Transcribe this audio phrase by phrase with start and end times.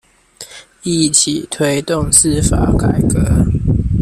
[0.81, 3.45] 一起推動司法改革